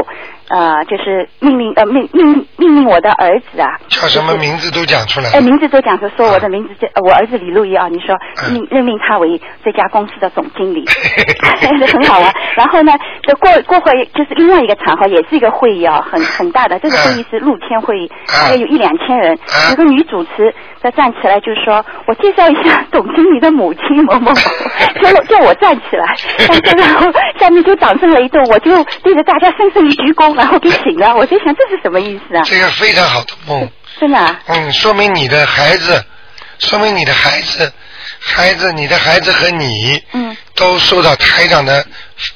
[0.49, 5.43] 呃，就是命令呃命命命令我的儿子啊，叫什么名字都讲出来哎，了。
[5.43, 10.85] 名字都讲出说我的名字叫、呃我儿子李路易啊，你说嗯命任命他为这家公司的总经理，
[11.93, 12.33] 很好玩。
[12.57, 16.79] 然后呢，这过过会就是另外一个场合，也是一个会议啊，很很大的。
[16.79, 19.35] 这个会议是露天会议，大概有一两千人。
[19.35, 24.35] 嗯有个女主持她站起来就说：“我介绍一下总经理的母亲某某某。
[25.03, 26.15] ”叫我叫我站起来，
[26.79, 28.71] 然后下面就掌声雷动，我就
[29.03, 31.15] 对着大家深深一鞠躬，然后给醒了。
[31.17, 32.43] 我就想这是什么意思啊？
[32.45, 33.69] 这个非常好的梦，
[33.99, 34.41] 真的啊？
[34.47, 36.05] 嗯，说明你的孩子，
[36.59, 37.73] 说明你的孩子，
[38.21, 41.85] 孩子，你的孩子和你，嗯，都受到台长的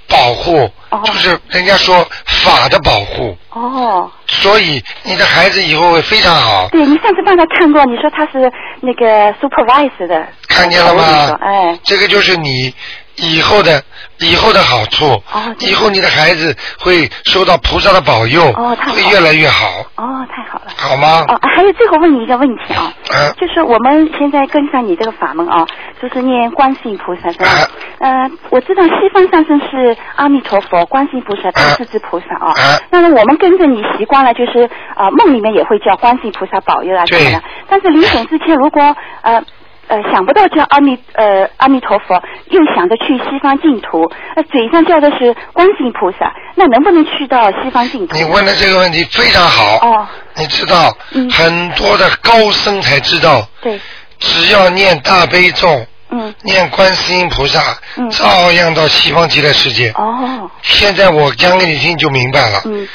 [0.09, 4.11] 保护，哦就是人家说法的保护，哦。
[4.27, 6.69] 所以你的孩子以后会非常好。
[6.71, 11.37] 对你上次帮他看过，你说他是那个 supervise 的，看见了吗？
[11.43, 12.73] 哎，这个就是你
[13.17, 13.83] 以后的
[14.19, 15.07] 以后的好处。
[15.33, 20.73] 哦以后你的孩子会受到菩萨的保佑，哦太好会越来越好，哦，太好了。
[20.77, 21.25] 好吗？
[21.29, 25.67] 哦，还有最后问你一个问题啊，啊就是我们现在跟上你这个法门啊，
[26.01, 27.47] 就是念观世音菩萨是吧？
[27.47, 27.69] 啊
[27.99, 32.49] 呃，我知道西方上身是阿弥陀佛、观世音菩萨、大势至菩萨啊。
[32.53, 37.43] 啊那么我们跟着你习惯了，就是啊、梦里面也会叫观世音菩萨保佑啊什么对的。
[37.69, 39.43] 但是临走之前，如果呃。
[39.91, 42.15] 呃，想不到叫阿弥呃阿弥陀佛，
[42.51, 48.17] 又想着去西方净土，呃，嘴上叫的是观世音菩萨，那能不能去到西方净土？
[48.17, 49.79] 你问的这个问题非常好。
[49.79, 53.81] 哦，你知道，嗯很多的高僧才知道，对，
[54.21, 57.61] 只要念大悲咒，嗯，念观世音菩萨，
[57.97, 59.91] 嗯照样到西方极乐世界。
[59.97, 62.63] 哦，现在我讲给你听就明白了。
[62.67, 62.87] 嗯，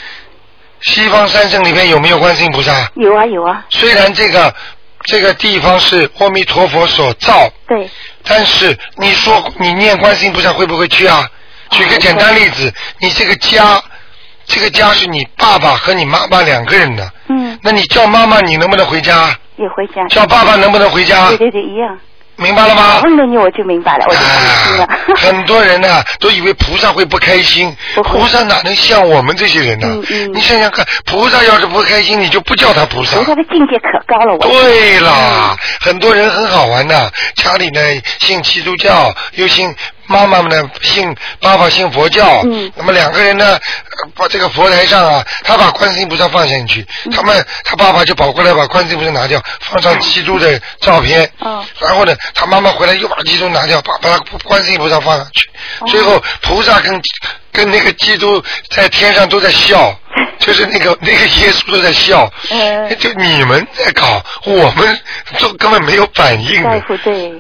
[0.82, 2.72] 西方三圣里面有没有观世音菩萨？
[2.96, 4.54] 有啊有啊，虽然这个
[5.06, 7.90] 这个地方是阿弥陀佛所造，对，
[8.24, 11.28] 但是你说你念观世音菩萨会不会去啊？
[11.72, 13.82] 举个简单例子，你这个家，
[14.46, 19.38] 这个家是你爸爸和你妈妈两个人的，嗯，那你叫妈妈，你能不能回家？
[19.58, 20.06] 也回家。
[20.10, 21.38] 叫爸爸能不能回家对？
[21.38, 21.98] 对对，一样。
[22.38, 23.02] 明白了吗？
[23.04, 24.26] 问了你我就明白了，我就开
[24.66, 24.84] 心了。
[24.86, 33.24] 啊， 很多人呢、都以为菩萨会不开心，菩萨哪能像我们这些人呢、嗯嗯你想想看，菩萨要是不开心，你就不叫他菩萨菩。
[33.26, 34.40] 萨的境界可高了，我。
[34.40, 37.80] 对啦，很多人很好玩的，家里呢
[38.20, 39.74] 信基督教，又信
[40.08, 47.12] 妈妈们呢信爸爸信佛教，嗯那么两个人呢，呃把这个佛台上啊，他把观世音菩萨放进去，嗯。
[47.12, 51.64] 他们他爸爸就跑过来把观世音菩萨拿掉，放上基督的照片，嗯。
[51.80, 55.88] 然后呢，他妈妈回来又把基督拿掉，把把观世音菩萨放上去，哦。
[55.88, 57.02] 最后菩萨跟
[57.56, 59.98] 跟那个基督在天上都在笑。
[60.40, 65.00] 就是那个那个耶稣都在笑，呃就你们在搞，我们
[65.40, 66.70] 都根本没有反应的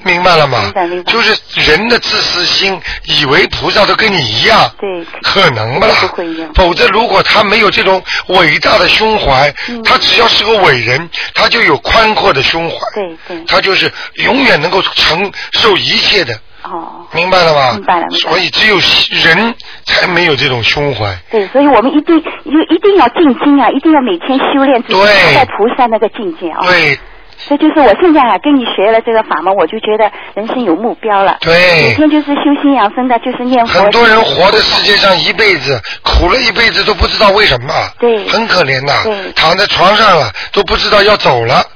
[0.04, 0.72] 明白了吗
[1.04, 6.52] 就是人的自私心，以为菩萨都跟你一样，对可能吧不会一样？
[6.56, 17.74] 否则，如果他没有这种伟大的胸怀，嗯他只要是个伟人，他就有宽阔的胸怀，对对他就是永远能够承受一切的，哦，明白了吧？
[17.74, 18.76] 明白了所以只有
[19.24, 19.54] 人
[19.86, 21.16] 才没有这种胸怀。
[21.32, 26.60] 对，所以我们一定就一定要静心啊，一定要每天修炼自己，对达到菩萨那个境界啊。
[26.66, 27.00] 对
[27.48, 31.38] 这就是我现在啊，跟你学了这个法门，我就觉得人生有目标了。
[31.42, 33.82] 对每，天就是修心养生的，就是念佛。
[33.82, 41.75] 很多人活在世界上一辈子，苦了一辈子都不知道为什么，对很可怜呐对，躺在床上了都不知道要走了，对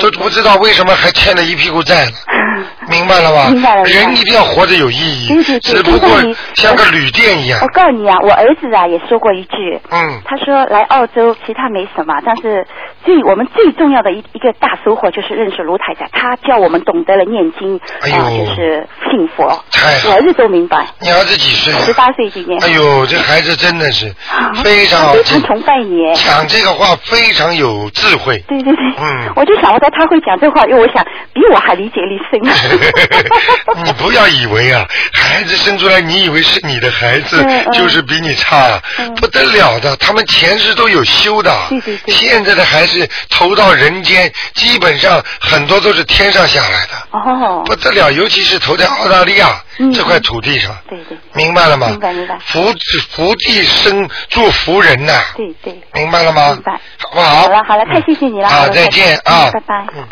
[0.00, 2.12] 都不知道为什么还欠了一屁股债呢。
[2.88, 3.48] 明白了吧？
[3.50, 6.08] 明白了人一定要活着有意义，对对对只不过
[6.54, 7.66] 像个旅店一样我。
[7.68, 12.66] 告诉你啊，我儿子啊也说过一句，嗯，他说来澳洲其他没什么，但是
[13.04, 19.46] 最我们最重要的一一个大收获就是认识卢太太，他教我们懂得了念经，哎呦啊，就是信佛。
[19.72, 21.94] 太好我儿子都明白，你儿子几岁十啊？
[21.98, 22.58] 八岁今年。
[22.62, 26.14] 哎呦，这孩子真的是啊非常好，他非常崇拜你。
[26.14, 28.38] 讲这个话非常有智慧。
[28.48, 32.40] 对对对，嗯我就想他会讲这话，因为我想比我还理解力深。
[33.84, 39.96] 你不要以为啊，孩子生出来，你以为是你的孩子，就是比你差，嗯不得了的。
[39.96, 48.10] 他们前世都有修的，对对对现在的孩子投到人间，基本上很多都是天上下来的，哦，不得了。
[48.12, 51.88] 尤其是投在澳大利亚、嗯这块土地上，对对明白了吗？
[51.88, 52.72] 明白明白福
[53.10, 55.80] 福地生做福人呐、对对。
[55.94, 56.52] 明白了吗？
[56.52, 57.42] 明白好不好？
[57.42, 58.48] 好了好了，太谢谢你了。
[58.48, 59.50] 好，了再见啊！
[59.52, 59.86] 拜拜。
[59.94, 60.04] 嗯。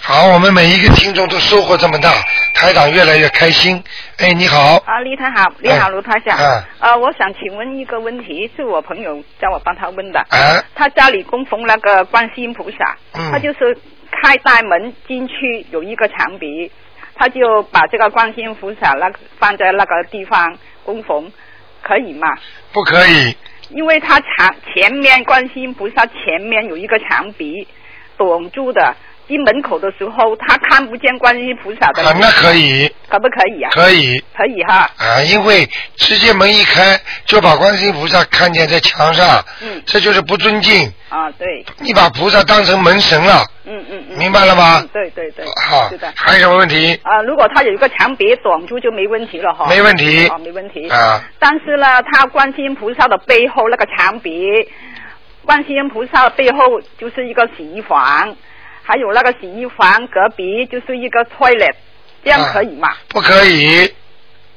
[0.00, 2.10] 好，我们每一个听众都收获这么大，
[2.54, 3.82] 台长越来越开心。
[4.16, 6.38] 哎，你好，啊，李台好，你好，嗯卢台长。
[6.38, 10.20] 嗯呃，我想请问一个问题，是我朋友叫我帮他问的。
[10.30, 13.76] 啊，他家里供奉那个观世音菩萨，嗯他就是
[14.22, 16.70] 开大门进去有一个墙壁，
[17.18, 21.30] 他就把这个观世音菩萨那放在那个地方供奉，
[21.82, 22.28] 可以吗？
[22.72, 23.36] 不可以，
[23.70, 27.66] 因为他墙前面观世音菩萨前面有一个墙壁
[28.16, 28.94] 挡住的，
[29.28, 32.02] 进门口的时候他看不见观世音菩萨的。
[32.02, 33.70] 啊，那可以，可不可以啊？
[33.72, 34.90] 可以可以哈。
[34.96, 46.98] 啊，因为直接门一开就把观世音菩萨看见在墙上，嗯这就是不尊敬，啊，对，你把菩萨当成门神了，嗯嗯嗯，明白了吗嗯对对对，好是的。，还有什么问题？
[47.02, 49.66] 啊，如果他有一个墙壁挡住就没问题了哈。
[49.68, 50.88] 没问题啊，没问题。
[50.88, 54.40] 啊，但是呢，他观世音菩萨的背后那个墙壁，
[55.44, 58.36] 观世音菩萨的背后就是一个洗衣房，
[58.88, 61.74] 还有那个洗衣房隔壁就是一个 toilet，
[62.24, 62.88] 这样可以吗？
[63.08, 63.92] 不可以，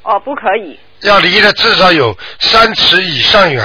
[0.03, 0.79] 哦，不可以。
[1.01, 3.61] 要离得至少有三尺以上远，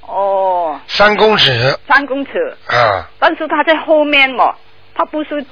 [0.00, 2.32] 哦，三公尺三公尺，
[2.66, 3.08] 啊。
[3.20, 4.56] 但是他在后面嘛，
[4.92, 5.46] 他不是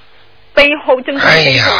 [0.52, 1.70] 背后正是哎背后。
[1.70, 1.76] 呀，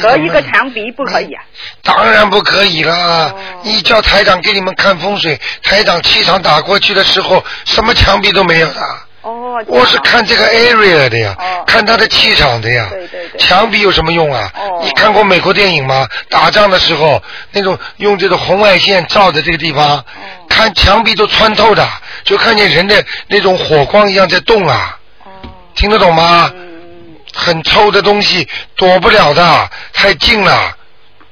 [0.00, 1.42] 隔一个墙壁不可以啊？
[1.82, 3.32] 当然不可以啦！
[3.34, 8.80] 哦你叫台长给你们看风水，台长气场打过去的时候，什么墙壁都没有的。
[9.22, 12.86] 哦，我是看这个 area 的呀，哦看他的气场的呀。
[12.90, 14.50] 对对对墙壁有什么用啊？
[14.54, 16.06] 哦你看过美国电影吗？
[16.30, 20.04] 打仗的时候，那种用这个红外线照的这个地方，哦
[20.48, 21.86] 看墙壁都穿透的，
[22.24, 24.98] 就看见人的那种火光一样在动啊。
[25.24, 25.30] 哦，
[25.74, 26.50] 听得懂吗？
[26.54, 30.76] 嗯，很臭的东西躲不了的，太近了。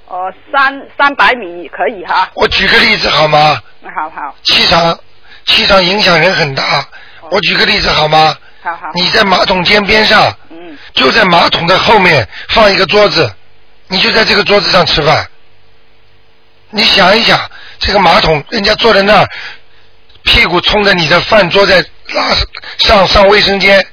[0.09, 3.61] 哦，三三百米可以哈，我举个例子好吗？
[3.95, 4.99] 好好气场，
[5.47, 6.85] 气场影响人很大。
[7.31, 8.37] 我举个例子好吗？
[8.63, 13.33] 好好，你在马桶间边上，嗯，就在马桶的后面放一个桌子，
[13.89, 15.27] 你就在这个桌子上吃饭。
[16.71, 17.39] 你想一想，
[17.79, 19.29] 这个马桶人家坐在那儿，
[20.25, 21.77] 屁股冲着你的饭桌在
[22.13, 22.35] 拉
[22.79, 23.87] 上上卫生间，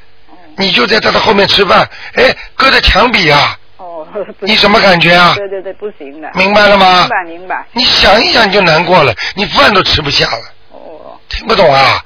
[0.57, 4.07] 你就在他的后面吃饭，哎，搁着墙壁啊，哦，
[4.39, 5.33] 你什么感觉啊？
[5.35, 6.27] 对对对，不行的。
[6.33, 7.65] 明白了吗明白明白。
[7.73, 10.41] 你想一想你就难过了，你饭都吃不下了，
[10.71, 12.03] 哦，听不懂啊？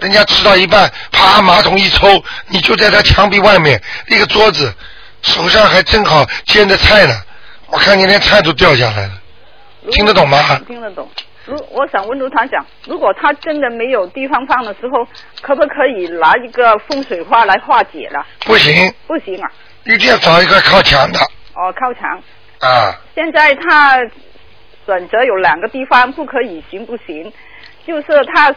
[0.00, 4.74] 人家吃到一半，啪，马桶一抽，你就在他墙壁外面一个桌子，
[5.22, 7.14] 手上还正好煎着菜呢，
[7.68, 9.12] 我看你连菜都掉下来了，
[9.92, 10.38] 听得懂吗？
[10.66, 11.08] 听得懂。
[11.46, 15.06] 如我想问卢团长，如果他真的没有地方放的时候，
[15.42, 18.26] 可不可以拿一个风水画来化解了？
[18.40, 19.52] 不行，不行啊！
[19.84, 21.18] 一定要找一个靠墙的
[21.54, 22.18] 哦，靠墙。
[22.60, 23.98] 啊，现在他
[24.86, 27.30] 选择有两个地方不可以行不行？
[27.86, 28.50] 就是他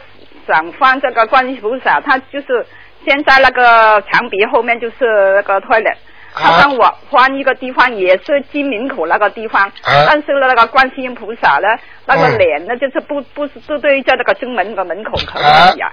[0.48, 2.66] 想放这个观音菩萨，他就是
[3.06, 4.96] 现在那个墙壁后面就是
[5.36, 5.96] 那个 toilet，
[6.34, 10.06] 他啊让我换一个地方，也是进门口那个地方，啊。
[10.06, 11.68] 但是那个观世音菩萨呢，
[12.06, 12.38] 那个嗯。
[12.38, 15.40] 脸呢就是不不是不对在那个正门的门口可可
[15.76, 15.92] 以啊？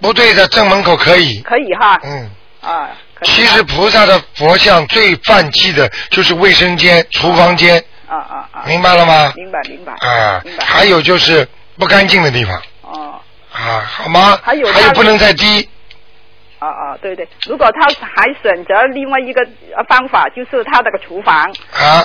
[0.00, 1.40] 不对的，正门口可以。
[1.42, 2.30] 可以哈，嗯，
[2.62, 2.88] 啊，
[3.22, 9.32] 其实菩萨的佛像最犯忌的就是卫生间、厨房间，啊啊啊，明白了吗？
[9.36, 11.46] 明白明白，啊明，白，还有就是
[11.78, 12.56] 不干净的地方。
[12.56, 12.62] 哦。
[13.54, 14.38] 啊，好吗？
[14.42, 15.68] 还有还有不能再低，
[16.58, 19.40] 啊啊，对对，如果他还选择另外一个
[19.76, 21.50] 呃方法，就是他那个厨房。
[21.72, 22.04] 啊。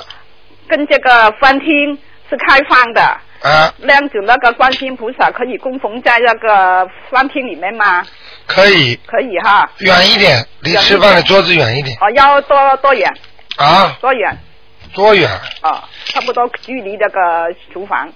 [0.67, 1.97] 跟这个饭厅
[2.29, 3.01] 是开放的，
[3.41, 8.05] 啊，那样子那个观世音菩萨可以供奉在那个饭厅里面吗？
[8.45, 8.95] 可以。
[9.07, 11.97] 可以哈，远一点，离吃饭的桌子远一点。
[11.99, 13.11] 啊，要多多远？
[13.57, 14.37] 啊，多远？
[14.93, 15.27] 多远？
[15.61, 18.07] 啊，差不多距离那个厨房。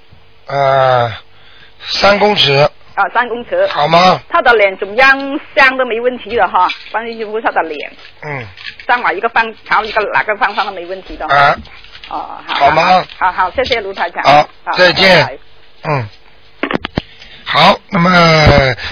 [0.46, 1.12] 呃，
[1.80, 3.67] 三公尺，啊三公尺。
[3.67, 4.21] 好吗？
[4.29, 8.45] 他的脸怎么样像都没问题的哈，观世音菩萨的脸，嗯，
[8.88, 11.25] 上哪一个方朝一个哪个方向都没问题的。
[11.27, 11.56] 啊，
[12.10, 14.23] 哦，好，好吗好好，谢谢卢台长。
[14.23, 15.39] 好再见
[15.84, 16.08] 嗯，
[17.43, 18.10] 好，那么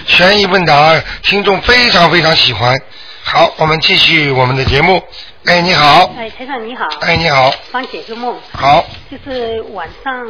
[0.06, 2.80] 悬疑问答，听众非常非常喜欢。
[3.24, 5.02] 好，我们继续我们的节目。
[5.46, 10.28] 哎，你好，哎，台长你好，哎，你好，帮解个梦，好，就是晚上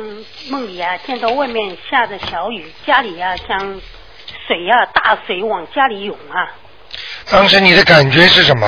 [0.49, 3.59] 梦里啊，见到外面下着小雨，家里啊像
[4.47, 6.55] 水啊大水往家里涌啊，
[7.29, 8.67] 当时你的感觉是什么？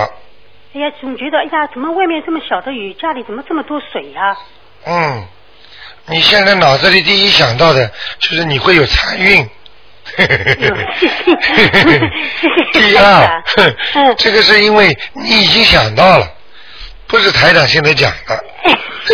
[0.75, 4.37] 哎呀，总觉得哎呀，怎么外面这么小的雨，家里怎么这么多水啊？
[4.85, 5.25] 嗯，
[6.07, 9.49] 你现在脑子里第一想到的就是你会有财运。
[12.73, 13.41] 第二，
[13.95, 14.15] 嗯。
[14.17, 16.29] 这个是因为你已经想到了，
[17.13, 18.43] 不是台长现在讲的。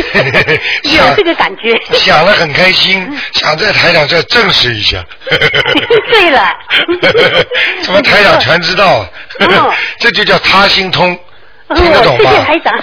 [0.83, 1.73] 有这个感觉。
[1.97, 5.03] 想了很开心，想在台长这证实一下。
[6.09, 6.49] 对了
[7.83, 9.05] 怎么台长全知道？
[9.99, 11.17] 这就叫他心通。
[11.71, 12.31] 哦听得懂吗？
[12.31, 12.73] 谢谢台长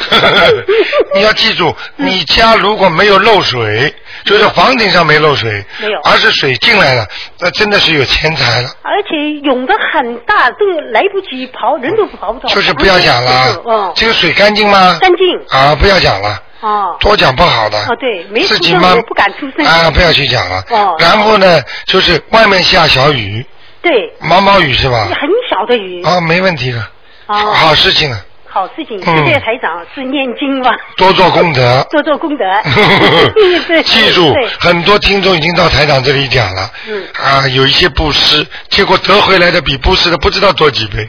[1.14, 3.92] 你要记住，你家如果没有漏水，
[4.24, 7.06] 就是房顶上没漏水，没有而是水进来了，
[7.40, 8.68] 那真的是有钱财了。
[8.82, 12.48] 而且涌得很大，都来不及跑，人都跑不到。
[12.54, 14.98] 就是不要讲了嗯，，这个水干净吗？
[15.00, 15.26] 干净。
[15.48, 16.96] 啊，不要讲了，哦。
[17.00, 17.78] 多讲不好的。
[17.78, 19.66] 哦，对，没自己慢出声我不敢出声。
[19.66, 20.62] 啊，不要去讲了。
[20.70, 23.44] 哦然后呢，就是外面下小雨，
[23.82, 25.08] 对，毛毛雨是吧？
[25.10, 26.04] 很小的雨。
[26.04, 26.82] 啊，没问题的，
[27.26, 28.20] 好事情啊，
[28.56, 30.74] 好事情，嗯谢谢台长，是念经吧？
[30.96, 31.86] 多做功德。
[31.92, 32.44] 多做功德。
[33.68, 41.06] 对，记住，很多听众已经到台长这里讲了，嗯啊，有一些布施，结果得回来的比布施的不知道多几倍，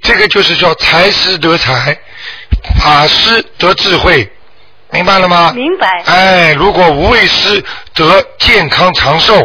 [0.00, 1.94] 这个就是叫财施得财，
[2.80, 4.26] 法施得智慧，
[4.90, 5.52] 明白了吗？
[5.54, 7.62] 明白哎，如果无畏施
[7.94, 9.38] 得健康长寿，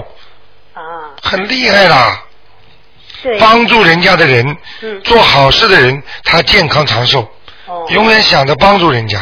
[0.74, 0.80] 啊，
[1.22, 2.24] 很厉害啦。
[3.24, 7.30] 对，帮助人家的人，嗯做好事的人，他健康长寿，
[7.72, 9.18] 哦，永远想着帮助人家。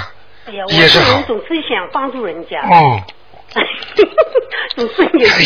[0.48, 1.06] 哎呀，也是好。
[1.06, 3.02] 这人总是想帮助人家，嗯，
[4.76, 5.46] 总是有开心